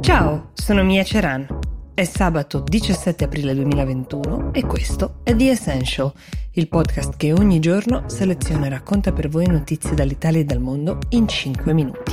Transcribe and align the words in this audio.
Ciao, 0.00 0.50
sono 0.54 0.84
Mia 0.84 1.02
Ceran. 1.02 1.46
È 1.92 2.04
sabato 2.04 2.60
17 2.60 3.24
aprile 3.24 3.54
2021 3.54 4.52
e 4.54 4.64
questo 4.64 5.20
è 5.22 5.34
The 5.34 5.50
Essential, 5.50 6.12
il 6.52 6.68
podcast 6.68 7.16
che 7.16 7.32
ogni 7.32 7.58
giorno 7.58 8.08
seleziona 8.08 8.66
e 8.66 8.70
racconta 8.70 9.12
per 9.12 9.28
voi 9.28 9.46
notizie 9.46 9.94
dall'Italia 9.94 10.40
e 10.40 10.44
dal 10.44 10.60
mondo 10.60 10.98
in 11.10 11.26
5 11.26 11.72
minuti. 11.72 12.12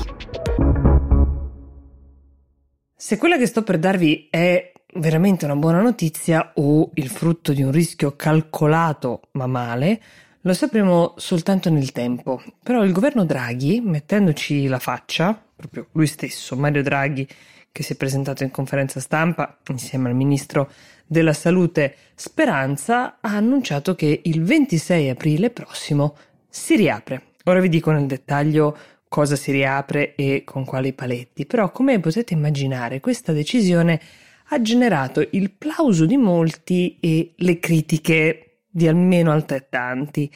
Se 2.95 3.17
quella 3.17 3.37
che 3.37 3.45
sto 3.45 3.63
per 3.63 3.77
darvi 3.77 4.27
è 4.29 4.71
veramente 4.95 5.45
una 5.45 5.55
buona 5.55 5.81
notizia 5.81 6.51
o 6.55 6.89
il 6.95 7.09
frutto 7.09 7.53
di 7.53 7.61
un 7.61 7.71
rischio 7.71 8.15
calcolato 8.15 9.21
ma 9.33 9.47
male, 9.47 10.01
lo 10.41 10.53
sapremo 10.53 11.13
soltanto 11.17 11.69
nel 11.69 11.91
tempo. 11.91 12.41
Però 12.61 12.83
il 12.83 12.91
governo 12.91 13.25
Draghi, 13.25 13.81
mettendoci 13.81 14.67
la 14.67 14.79
faccia, 14.79 15.39
proprio 15.55 15.87
lui 15.93 16.07
stesso, 16.07 16.55
Mario 16.55 16.83
Draghi, 16.83 17.27
che 17.75 17.83
si 17.83 17.91
è 17.91 17.95
presentato 17.97 18.43
in 18.43 18.51
conferenza 18.51 19.01
stampa 19.01 19.57
insieme 19.67 20.07
al 20.07 20.15
ministro 20.15 20.71
della 21.05 21.33
Salute 21.33 21.93
Speranza, 22.15 23.17
ha 23.19 23.35
annunciato 23.35 23.95
che 23.95 24.21
il 24.23 24.43
26 24.43 25.09
aprile 25.09 25.49
prossimo 25.49 26.15
si 26.47 26.77
riapre. 26.77 27.33
Ora 27.43 27.59
vi 27.59 27.67
dico 27.67 27.91
nel 27.91 28.05
dettaglio 28.05 28.77
cosa 29.09 29.35
si 29.35 29.51
riapre 29.51 30.15
e 30.15 30.43
con 30.45 30.63
quali 30.63 30.93
paletti, 30.93 31.45
però 31.45 31.69
come 31.71 31.99
potete 31.99 32.33
immaginare 32.33 33.01
questa 33.01 33.33
decisione 33.33 33.99
ha 34.47 34.61
generato 34.61 35.27
il 35.31 35.51
plauso 35.51 36.05
di 36.05 36.15
molti 36.15 36.97
e 37.01 37.33
le 37.35 37.59
critiche 37.59 38.59
di 38.69 38.87
almeno 38.87 39.33
altrettanti. 39.33 40.31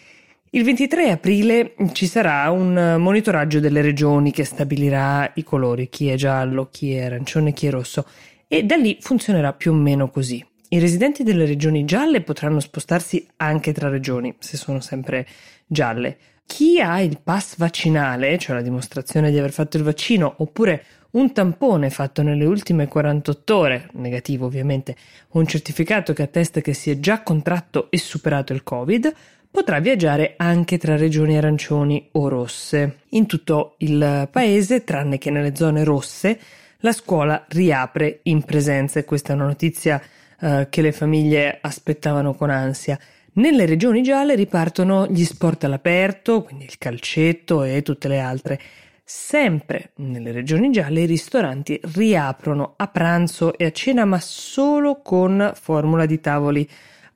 Il 0.52 0.64
23 0.64 1.12
aprile 1.12 1.76
ci 1.92 2.08
sarà 2.08 2.50
un 2.50 2.96
monitoraggio 2.98 3.60
delle 3.60 3.82
regioni 3.82 4.32
che 4.32 4.44
stabilirà 4.44 5.32
i 5.36 5.44
colori, 5.44 5.90
chi 5.90 6.08
è 6.10 6.16
giallo, 6.16 6.70
chi 6.72 6.96
è 6.96 7.04
arancione, 7.04 7.54
chi 7.54 7.68
è 7.68 7.70
rosso, 7.70 8.04
e 8.48 8.64
da 8.64 8.76
lì 8.76 8.98
funzionerà 9.00 9.54
più 9.54 9.74
o 9.74 9.76
meno 9.76 10.10
così. 10.10 10.44
I 10.70 10.80
residenti 10.80 11.22
delle 11.22 11.46
regioni 11.46 11.86
gialle 11.86 12.22
potranno 12.22 12.60
spostarsi 12.60 13.28
anche 13.36 13.74
tra 13.74 13.90
regioni, 13.90 14.34
se 14.40 14.58
sono 14.58 14.80
sempre 14.80 15.28
gialle. 15.68 16.18
Chi 16.48 16.82
ha 16.82 17.00
il 17.00 17.20
pass 17.24 17.56
vaccinale, 17.58 18.40
cioè 18.40 18.56
la 18.56 18.64
dimostrazione 18.64 19.30
di 19.30 19.38
aver 19.38 19.52
fatto 19.52 19.78
il 19.78 19.84
vaccino, 19.84 20.34
oppure 20.38 20.84
un 21.12 21.32
tampone 21.32 21.92
fatto 21.92 22.24
nelle 22.24 22.46
ultime 22.46 22.88
48 22.88 23.56
ore, 23.56 23.90
negativo 23.94 24.48
ovviamente, 24.48 24.96
un 25.34 25.46
certificato 25.46 26.14
che 26.14 26.24
attesta 26.24 26.60
che 26.60 26.74
si 26.74 26.90
è 26.90 27.00
già 27.00 27.22
contratto 27.22 27.92
e 27.92 28.00
superato 28.00 28.52
il 28.52 28.64
Covid, 28.64 29.14
potrà 29.52 29.80
viaggiare 29.80 30.36
anche 30.38 30.78
tra 30.78 30.96
regioni 30.96 31.38
arancioni 31.38 32.10
o 32.14 32.28
rosse. 32.28 33.00
In 33.10 33.26
tutto 33.26 33.76
il 33.80 34.28
paese, 34.32 34.84
tranne 34.84 35.18
che 35.18 35.32
nelle 35.32 35.56
zone 35.56 35.84
rosse, 35.84 36.40
la 36.80 36.92
scuola 36.92 37.46
riapre 37.50 38.20
in 38.24 38.44
presenza 38.44 39.00
e 39.00 39.06
questa 39.06 39.34
è 39.34 39.36
una 39.36 39.46
notizia 39.46 40.02
eh, 40.40 40.68
che 40.70 40.82
le 40.82 40.92
famiglie 40.92 41.58
aspettavano 41.62 42.34
con 42.34 42.50
ansia. 42.50 42.98
Nelle 43.34 43.66
regioni 43.66 44.02
gialle 44.02 44.36
ripartono 44.36 45.08
gli 45.08 45.24
sport 45.24 45.66
all'aperto, 45.66 46.44
quindi 46.44 46.66
il 46.66 46.78
calcetto 46.78 47.64
e 47.64 47.82
tutte 47.82 48.08
le 48.08 48.20
altre. 48.20 48.60
Sempre 49.04 49.92
nelle 49.96 50.32
regioni 50.32 50.72
gialle 50.72 51.02
i 51.02 51.06
ristoranti 51.06 51.80
riaprono 51.94 52.74
a 52.78 52.88
pranzo 52.88 53.58
e 53.58 53.66
a 53.66 53.72
cena, 53.72 54.06
ma 54.06 54.20
solo 54.20 55.02
con 55.02 55.52
formula 55.56 56.06
di 56.06 56.20
tavoli 56.20 56.70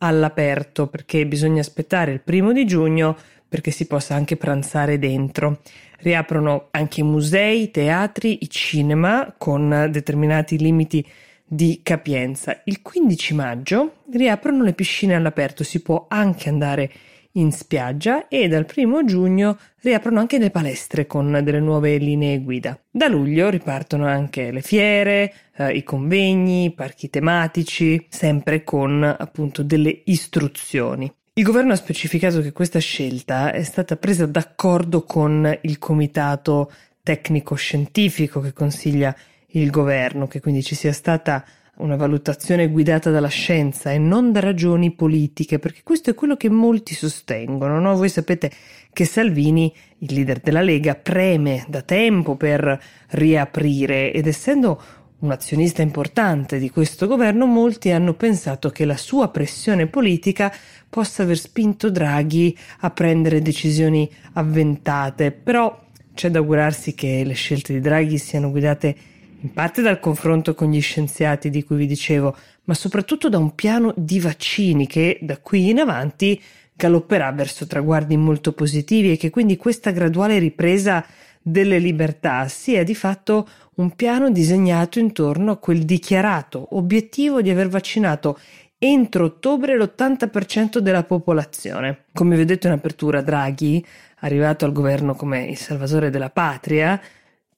all'aperto, 0.06 0.88
perché 0.88 1.26
bisogna 1.26 1.62
aspettare 1.62 2.12
il 2.12 2.22
primo 2.22 2.52
di 2.52 2.66
giugno 2.66 3.18
perché 3.48 3.72
si 3.72 3.86
possa 3.86 4.16
anche 4.16 4.36
pranzare 4.36 5.00
dentro. 5.00 5.60
Riaprono 6.00 6.68
anche 6.72 7.02
i 7.02 7.04
musei, 7.04 7.64
i 7.64 7.72
teatri, 7.72 8.40
i 8.42 8.50
cinema 8.50 9.34
con 9.38 9.88
determinati 9.92 10.58
limiti 10.58 11.06
di 11.46 11.82
capienza. 11.84 12.62
Il 12.66 12.82
15 12.82 13.34
maggio 13.34 13.94
riaprono 14.12 14.64
le 14.64 14.74
piscine 14.74 15.16
all'aperto, 15.16 15.64
si 15.64 15.82
può 15.82 16.06
anche 16.10 16.50
andare 16.50 16.82
in 16.84 17.13
spiaggia 17.52 18.28
e 18.28 18.48
dal 18.48 18.66
primo 18.66 19.04
giugno 19.04 19.58
riaprono 19.82 20.20
anche 20.20 20.38
le 20.38 20.52
palestre 20.52 21.08
con 21.08 21.42
delle 21.44 21.60
nuove 21.60 21.98
linee 21.98 22.40
guida. 22.42 22.80
Da 22.90 23.08
luglio 23.08 23.50
ripartono 23.50 24.06
anche 24.06 24.52
le 24.52 24.62
fiere, 24.62 25.34
eh, 25.56 25.74
i 25.74 25.84
convegni, 25.84 26.66
i 26.66 26.74
parchi 26.74 27.10
tematici, 27.10 28.06
sempre 28.10 28.64
con 28.64 29.04
appunto 29.04 29.64
delle 29.64 30.02
istruzioni. 30.06 31.12
Il 31.34 31.44
governo 31.44 31.74
ha 31.74 31.78
specificato 31.78 32.42
che 32.42 32.52
questa 32.52 32.78
scelta 32.78 33.52
è 33.52 33.64
stata 33.64 33.96
presa 33.96 34.28
d'accordo 34.28 35.04
con 35.04 35.58
il 35.62 35.80
comitato 35.80 36.72
tecnico-scientifico 37.02 38.40
che 38.40 38.54
consiglia 38.54 39.16
il 39.48 39.72
governo, 39.72 40.28
che 40.28 40.40
quindi 40.40 40.62
ci 40.62 40.76
sia 40.76 40.94
stata 40.94 41.44
una 41.78 41.96
valutazione 41.96 42.70
guidata 42.70 43.10
dalla 43.10 43.30
scienza 43.30 43.92
e 43.92 43.98
non 43.98 44.32
da 44.32 44.40
ragioni 44.40 44.92
politiche, 44.92 45.58
perché 45.58 45.82
questo 45.84 46.12
è 46.12 46.14
quello 46.14 46.36
che 46.36 46.50
molti 46.50 46.94
sostengono. 46.94 47.80
No? 47.80 47.96
Voi 47.96 48.10
sapete 48.10 48.52
che 48.92 49.06
Salvini, 49.06 49.74
il 50.00 50.14
leader 50.14 50.40
della 50.40 50.62
Lega, 50.62 50.96
preme 50.96 51.66
da 51.68 51.82
tempo 51.82 52.36
per 52.36 52.80
riaprire 53.10 54.14
ed 54.14 54.28
essendo 54.28 54.82
un 55.20 55.32
azionista 55.32 55.82
importante 55.82 56.60
di 56.60 56.70
questo 56.70 57.08
governo, 57.08 57.46
molti 57.46 57.90
hanno 57.92 58.14
pensato 58.14 58.70
che 58.70 58.86
la 58.86 58.98
sua 58.98 59.30
pressione 59.30 59.88
politica 59.88 60.54
possa 60.90 61.24
aver 61.24 61.38
spinto 61.38 61.90
Draghi 61.90 62.56
a 62.82 62.92
prendere 62.92 63.42
decisioni 63.42 64.10
avventate, 64.34 65.32
però 65.32 65.82
c'è 66.14 66.30
da 66.30 66.40
augurarsi 66.40 66.94
che 66.94 67.24
le 67.26 67.34
scelte 67.34 67.74
di 67.74 67.80
Draghi 67.80 68.18
siano 68.18 68.52
guidate 68.52 68.96
in 69.44 69.52
parte 69.52 69.82
dal 69.82 70.00
confronto 70.00 70.56
con 70.56 70.72
gli 70.72 70.82
scienziati 70.82 71.50
di 71.50 71.64
cui 71.64 71.76
vi 71.76 71.86
dicevo, 71.86 72.36
ma 72.64 72.74
soprattutto 72.74 73.28
da 73.28 73.38
un 73.38 73.56
piano 73.56 73.94
di 73.98 74.20
vaccini 74.22 74.88
che 74.88 75.20
da 75.22 75.38
qui 75.38 75.70
in 75.70 75.80
avanti 75.80 76.42
galopperà 76.74 77.32
verso 77.34 77.68
traguardi 77.68 78.16
molto 78.16 78.54
positivi 78.54 79.12
e 79.12 79.18
che 79.18 79.30
quindi 79.30 79.58
questa 79.58 79.92
graduale 79.92 80.40
ripresa 80.40 81.06
delle 81.42 81.78
libertà 81.78 82.48
sia 82.48 82.84
di 82.84 82.96
fatto 82.96 83.48
un 83.76 83.92
piano 83.96 84.32
disegnato 84.32 85.00
intorno 85.00 85.52
a 85.52 85.58
quel 85.58 85.84
dichiarato 85.84 86.70
obiettivo 86.72 87.42
di 87.42 87.50
aver 87.50 87.68
vaccinato 87.68 88.40
entro 88.78 89.26
ottobre 89.26 89.78
l'80% 89.78 90.78
della 90.78 91.04
popolazione. 91.04 92.06
Come 92.14 92.38
vedete 92.38 92.68
in 92.68 92.74
apertura, 92.74 93.22
Draghi, 93.22 93.86
arrivato 94.20 94.64
al 94.64 94.72
governo 94.72 95.16
come 95.16 95.44
il 95.46 95.58
salvatore 95.58 96.10
della 96.10 96.30
patria, 96.30 97.00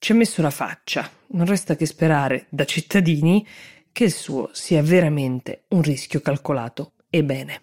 ci 0.06 0.12
ha 0.12 0.16
messo 0.16 0.44
la 0.44 0.52
faccia. 0.52 1.10
Non 1.30 1.48
resta 1.48 1.76
che 1.76 1.88
sperare 1.88 2.46
da 2.50 2.64
cittadini 2.64 3.44
che 3.92 4.04
il 4.04 4.12
suo 4.12 4.52
sia 4.52 4.84
veramente 4.84 5.64
un 5.70 5.82
rischio 5.82 6.22
calcolato 6.22 6.92
e 7.10 7.24
bene. 7.24 7.62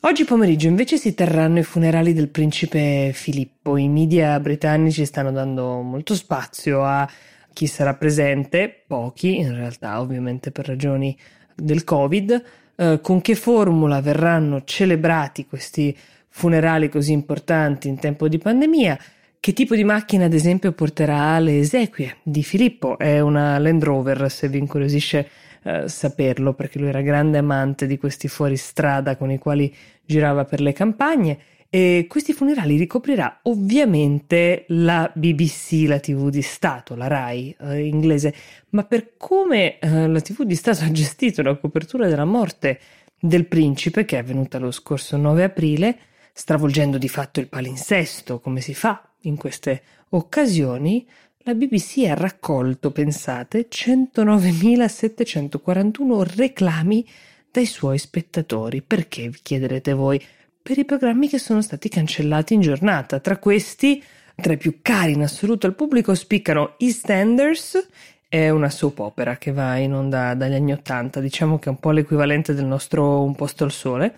Oggi 0.00 0.24
pomeriggio 0.24 0.66
invece 0.66 0.96
si 0.96 1.14
terranno 1.14 1.60
i 1.60 1.62
funerali 1.62 2.12
del 2.12 2.28
principe 2.28 3.12
Filippo. 3.14 3.76
I 3.76 3.86
media 3.86 4.40
britannici 4.40 5.06
stanno 5.06 5.30
dando 5.30 5.80
molto 5.80 6.16
spazio 6.16 6.82
a 6.82 7.08
chi 7.52 7.68
sarà 7.68 7.94
presente, 7.94 8.82
pochi 8.84 9.36
in 9.36 9.54
realtà 9.54 10.00
ovviamente 10.00 10.50
per 10.50 10.66
ragioni 10.66 11.16
del 11.54 11.84
Covid, 11.84 12.44
eh, 12.74 12.98
con 13.00 13.20
che 13.20 13.36
formula 13.36 14.00
verranno 14.00 14.64
celebrati 14.64 15.46
questi 15.46 15.96
funerali 16.36 16.88
così 16.88 17.12
importanti 17.12 17.86
in 17.86 17.96
tempo 17.96 18.26
di 18.26 18.38
pandemia. 18.38 18.98
Che 19.38 19.52
tipo 19.52 19.76
di 19.76 19.84
macchina, 19.84 20.24
ad 20.24 20.32
esempio, 20.32 20.72
porterà 20.72 21.38
le 21.38 21.60
esequie 21.60 22.16
di 22.24 22.42
Filippo? 22.42 22.98
È 22.98 23.20
una 23.20 23.56
Land 23.58 23.84
Rover, 23.84 24.28
se 24.30 24.48
vi 24.48 24.58
incuriosisce 24.58 25.28
eh, 25.62 25.88
saperlo, 25.88 26.54
perché 26.54 26.80
lui 26.80 26.88
era 26.88 27.02
grande 27.02 27.38
amante 27.38 27.86
di 27.86 27.98
questi 27.98 28.26
fuoristrada 28.26 29.16
con 29.16 29.30
i 29.30 29.38
quali 29.38 29.72
girava 30.04 30.44
per 30.44 30.60
le 30.60 30.72
campagne. 30.72 31.38
E 31.70 32.06
questi 32.08 32.32
funerali 32.32 32.76
ricoprirà 32.78 33.38
ovviamente 33.42 34.64
la 34.68 35.10
BBC, 35.14 35.84
la 35.86 36.00
TV 36.00 36.30
di 36.30 36.42
Stato, 36.42 36.96
la 36.96 37.06
RAI 37.06 37.56
eh, 37.60 37.86
inglese, 37.86 38.34
ma 38.70 38.82
per 38.82 39.12
come 39.16 39.78
eh, 39.78 40.08
la 40.08 40.20
TV 40.20 40.42
di 40.42 40.56
Stato 40.56 40.82
ha 40.82 40.90
gestito 40.90 41.42
la 41.42 41.54
copertura 41.54 42.08
della 42.08 42.24
morte 42.24 42.80
del 43.20 43.46
principe, 43.46 44.04
che 44.04 44.16
è 44.16 44.20
avvenuta 44.20 44.58
lo 44.58 44.72
scorso 44.72 45.16
9 45.16 45.44
aprile, 45.44 45.98
stravolgendo 46.36 46.98
di 46.98 47.08
fatto 47.08 47.38
il 47.38 47.46
palinsesto, 47.46 48.40
come 48.40 48.60
si 48.60 48.74
fa 48.74 49.08
in 49.20 49.36
queste 49.36 49.82
occasioni, 50.10 51.06
la 51.44 51.54
BBC 51.54 52.06
ha 52.08 52.14
raccolto, 52.14 52.90
pensate, 52.90 53.68
109.741 53.70 56.34
reclami 56.36 57.06
dai 57.50 57.66
suoi 57.66 57.98
spettatori. 57.98 58.82
Perché, 58.82 59.28
vi 59.28 59.38
chiederete 59.40 59.92
voi? 59.92 60.20
Per 60.60 60.76
i 60.76 60.84
programmi 60.84 61.28
che 61.28 61.38
sono 61.38 61.62
stati 61.62 61.88
cancellati 61.88 62.54
in 62.54 62.62
giornata. 62.62 63.20
Tra 63.20 63.36
questi, 63.36 64.02
tra 64.34 64.54
i 64.54 64.56
più 64.56 64.80
cari 64.82 65.12
in 65.12 65.22
assoluto 65.22 65.68
al 65.68 65.76
pubblico, 65.76 66.14
spiccano 66.14 66.74
EastEnders, 66.78 67.90
è 68.28 68.48
una 68.48 68.70
soap 68.70 68.98
opera 68.98 69.36
che 69.36 69.52
va 69.52 69.76
in 69.76 69.92
onda 69.92 70.34
dagli 70.34 70.54
anni 70.54 70.72
Ottanta, 70.72 71.20
diciamo 71.20 71.60
che 71.60 71.66
è 71.66 71.70
un 71.70 71.78
po' 71.78 71.92
l'equivalente 71.92 72.54
del 72.54 72.64
nostro 72.64 73.22
Un 73.22 73.36
posto 73.36 73.62
al 73.62 73.70
sole 73.70 74.16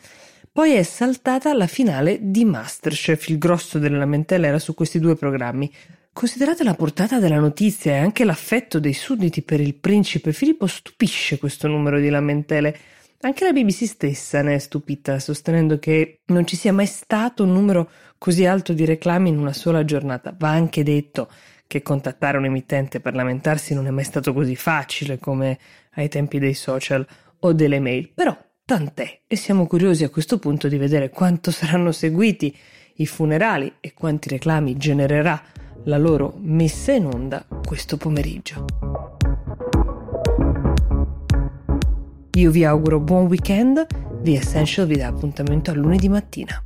poi 0.56 0.72
è 0.72 0.82
saltata 0.84 1.52
la 1.52 1.66
finale 1.66 2.16
di 2.18 2.46
Masterchef, 2.46 3.28
il 3.28 3.36
grosso 3.36 3.78
delle 3.78 3.98
lamentele 3.98 4.46
era 4.46 4.58
su 4.58 4.72
questi 4.72 4.98
due 4.98 5.14
programmi. 5.14 5.70
Considerate 6.14 6.64
la 6.64 6.72
portata 6.72 7.18
della 7.18 7.38
notizia 7.38 7.92
e 7.92 7.98
anche 7.98 8.24
l'affetto 8.24 8.80
dei 8.80 8.94
sudditi 8.94 9.42
per 9.42 9.60
il 9.60 9.74
principe 9.74 10.32
Filippo, 10.32 10.66
stupisce 10.66 11.38
questo 11.38 11.68
numero 11.68 12.00
di 12.00 12.08
lamentele. 12.08 12.74
Anche 13.20 13.44
la 13.44 13.52
BBC 13.52 13.84
stessa 13.84 14.40
ne 14.40 14.54
è 14.54 14.58
stupita, 14.58 15.18
sostenendo 15.18 15.78
che 15.78 16.20
non 16.28 16.46
ci 16.46 16.56
sia 16.56 16.72
mai 16.72 16.86
stato 16.86 17.42
un 17.42 17.52
numero 17.52 17.90
così 18.16 18.46
alto 18.46 18.72
di 18.72 18.86
reclami 18.86 19.28
in 19.28 19.36
una 19.36 19.52
sola 19.52 19.84
giornata. 19.84 20.34
Va 20.38 20.48
anche 20.48 20.82
detto 20.82 21.30
che 21.66 21.82
contattare 21.82 22.38
un 22.38 22.46
emittente 22.46 23.00
per 23.00 23.14
lamentarsi 23.14 23.74
non 23.74 23.88
è 23.88 23.90
mai 23.90 24.04
stato 24.04 24.32
così 24.32 24.56
facile 24.56 25.18
come 25.18 25.58
ai 25.96 26.08
tempi 26.08 26.38
dei 26.38 26.54
social 26.54 27.06
o 27.40 27.52
delle 27.52 27.78
mail, 27.78 28.08
però 28.08 28.34
tant'è 28.66 29.20
e 29.28 29.36
siamo 29.36 29.68
curiosi 29.68 30.02
a 30.02 30.10
questo 30.10 30.40
punto 30.40 30.66
di 30.66 30.76
vedere 30.76 31.08
quanto 31.08 31.52
saranno 31.52 31.92
seguiti 31.92 32.54
i 32.96 33.06
funerali 33.06 33.74
e 33.78 33.94
quanti 33.94 34.28
reclami 34.28 34.76
genererà 34.76 35.40
la 35.84 35.96
loro 35.98 36.34
messa 36.40 36.90
in 36.90 37.06
onda 37.06 37.46
questo 37.64 37.96
pomeriggio. 37.96 38.64
Io 42.32 42.50
vi 42.50 42.64
auguro 42.64 42.98
buon 42.98 43.26
weekend, 43.26 43.86
The 44.22 44.32
Essential 44.32 44.88
vi 44.88 44.96
dà 44.96 45.06
appuntamento 45.06 45.70
a 45.70 45.74
lunedì 45.74 46.08
mattina. 46.08 46.65